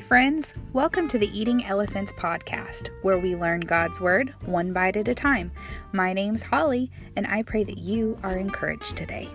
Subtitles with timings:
[0.00, 0.54] friends.
[0.72, 5.14] Welcome to the Eating Elephants podcast, where we learn God's Word one bite at a
[5.14, 5.52] time.
[5.92, 9.28] My name's Holly, and I pray that you are encouraged today.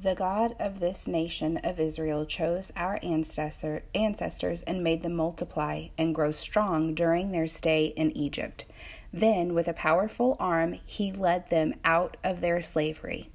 [0.00, 5.88] The God of this nation of Israel chose our ancestor, ancestors and made them multiply
[5.98, 8.64] and grow strong during their stay in Egypt.
[9.12, 13.30] Then, with a powerful arm, he led them out of their slavery.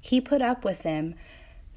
[0.00, 1.14] He put up with them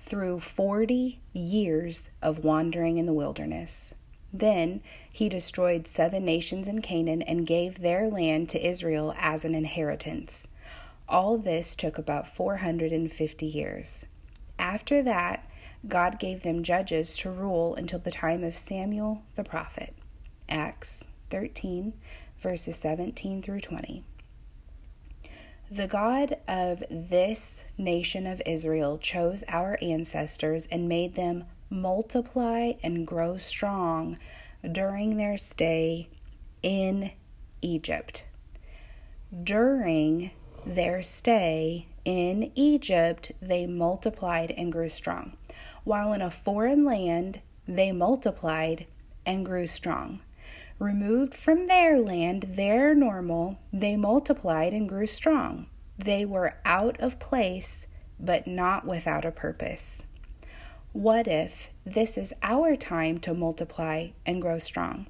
[0.02, 3.96] through 40 years of wandering in the wilderness.
[4.34, 9.56] Then he destroyed seven nations in Canaan and gave their land to Israel as an
[9.56, 10.48] inheritance.
[11.08, 14.06] All this took about 450 years.
[14.58, 15.48] After that,
[15.88, 19.96] God gave them judges to rule until the time of Samuel the prophet.
[20.48, 21.94] Acts 13,
[22.40, 24.04] verses 17 through 20.
[25.72, 33.08] The God of this nation of Israel chose our ancestors and made them multiply and
[33.08, 34.18] grow strong
[34.70, 36.10] during their stay
[36.62, 37.12] in
[37.62, 38.26] Egypt.
[39.42, 40.32] During
[40.66, 45.38] their stay in Egypt, they multiplied and grew strong.
[45.86, 48.88] While in a foreign land, they multiplied
[49.26, 50.20] and grew strong.
[50.82, 55.68] Removed from their land, their normal, they multiplied and grew strong.
[55.96, 57.86] They were out of place,
[58.20, 60.08] but not without a purpose.
[60.92, 65.06] What if this is our time to multiply and grow strong?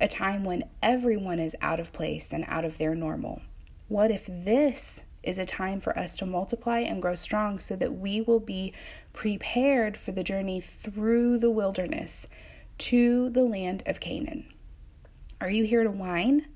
[0.00, 3.42] A time when everyone is out of place and out of their normal.
[3.86, 7.96] What if this is a time for us to multiply and grow strong so that
[7.96, 8.72] we will be
[9.12, 12.26] prepared for the journey through the wilderness
[12.78, 14.52] to the land of Canaan?
[15.42, 16.46] Are you here to whine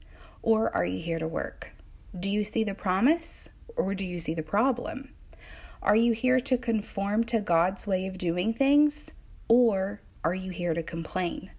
[0.43, 1.73] or are you here to work?
[2.17, 5.09] Do you see the promise or do you see the problem?
[5.83, 9.13] Are you here to conform to God's way of doing things
[9.49, 11.51] or are you here to complain?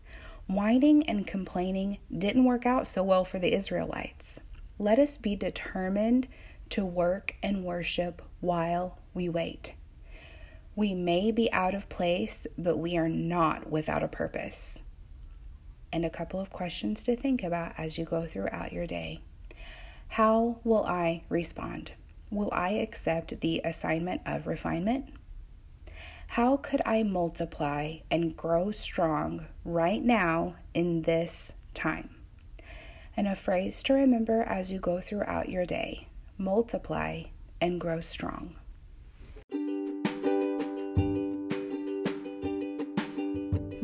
[0.47, 4.39] Whining and complaining didn't work out so well for the Israelites.
[4.79, 6.29] Let us be determined
[6.69, 9.73] to work and worship while we wait.
[10.77, 14.83] We may be out of place, but we are not without a purpose
[15.91, 19.21] and a couple of questions to think about as you go throughout your day.
[20.09, 21.93] How will I respond?
[22.29, 25.13] Will I accept the assignment of refinement?
[26.29, 32.09] How could I multiply and grow strong right now in this time?
[33.15, 37.23] And a phrase to remember as you go throughout your day multiply
[37.59, 38.55] and grow strong.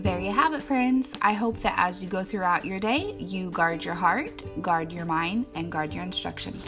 [0.03, 1.13] There you have it, friends.
[1.21, 5.05] I hope that as you go throughout your day, you guard your heart, guard your
[5.05, 6.61] mind, and guard your instructions.